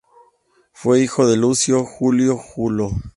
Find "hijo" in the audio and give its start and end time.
0.99-1.27